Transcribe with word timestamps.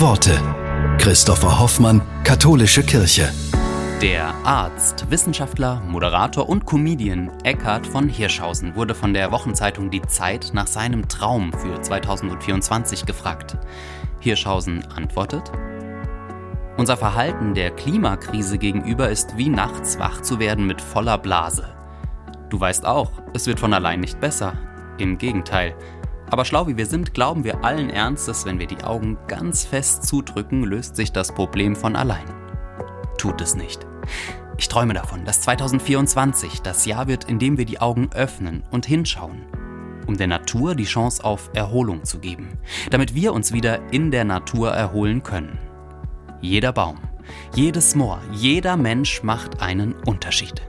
Worte. 0.00 0.32
Christopher 0.98 1.60
Hoffmann, 1.60 2.02
Katholische 2.24 2.82
Kirche. 2.82 3.32
Der 4.02 4.34
Arzt, 4.44 5.08
Wissenschaftler, 5.08 5.82
Moderator 5.86 6.48
und 6.48 6.66
Comedian 6.66 7.30
Eckhard 7.44 7.86
von 7.86 8.08
Hirschhausen 8.08 8.74
wurde 8.74 8.96
von 8.96 9.14
der 9.14 9.30
Wochenzeitung 9.30 9.92
Die 9.92 10.02
Zeit 10.02 10.50
nach 10.52 10.66
seinem 10.66 11.08
Traum 11.08 11.52
für 11.52 11.80
2024 11.80 13.06
gefragt. 13.06 13.56
Hirschhausen 14.18 14.84
antwortet: 14.96 15.52
Unser 16.76 16.96
Verhalten 16.96 17.54
der 17.54 17.70
Klimakrise 17.70 18.58
gegenüber 18.58 19.10
ist 19.10 19.36
wie 19.36 19.48
nachts 19.48 20.00
wach 20.00 20.22
zu 20.22 20.40
werden 20.40 20.66
mit 20.66 20.80
voller 20.80 21.18
Blase. 21.18 21.68
Du 22.50 22.58
weißt 22.58 22.84
auch, 22.84 23.12
es 23.32 23.46
wird 23.46 23.60
von 23.60 23.72
allein 23.72 24.00
nicht 24.00 24.18
besser. 24.18 24.54
Im 24.98 25.18
Gegenteil, 25.18 25.76
aber 26.30 26.44
schlau 26.44 26.66
wie 26.66 26.76
wir 26.76 26.86
sind, 26.86 27.14
glauben 27.14 27.44
wir 27.44 27.64
allen 27.64 27.90
Ernstes, 27.90 28.44
wenn 28.44 28.58
wir 28.58 28.66
die 28.66 28.82
Augen 28.82 29.18
ganz 29.28 29.64
fest 29.64 30.04
zudrücken, 30.04 30.64
löst 30.64 30.96
sich 30.96 31.12
das 31.12 31.34
Problem 31.34 31.76
von 31.76 31.96
allein. 31.96 32.24
Tut 33.18 33.40
es 33.40 33.54
nicht. 33.54 33.86
Ich 34.56 34.68
träume 34.68 34.94
davon, 34.94 35.24
dass 35.24 35.40
2024 35.42 36.62
das 36.62 36.86
Jahr 36.86 37.08
wird, 37.08 37.24
in 37.24 37.38
dem 37.38 37.58
wir 37.58 37.64
die 37.64 37.80
Augen 37.80 38.10
öffnen 38.12 38.62
und 38.70 38.86
hinschauen, 38.86 39.44
um 40.06 40.16
der 40.16 40.26
Natur 40.26 40.74
die 40.74 40.84
Chance 40.84 41.24
auf 41.24 41.50
Erholung 41.54 42.04
zu 42.04 42.18
geben, 42.18 42.58
damit 42.90 43.14
wir 43.14 43.32
uns 43.32 43.52
wieder 43.52 43.92
in 43.92 44.10
der 44.10 44.24
Natur 44.24 44.70
erholen 44.70 45.22
können. 45.22 45.58
Jeder 46.40 46.72
Baum, 46.72 46.98
jedes 47.54 47.94
Moor, 47.94 48.20
jeder 48.32 48.76
Mensch 48.76 49.22
macht 49.22 49.60
einen 49.60 49.94
Unterschied. 50.04 50.62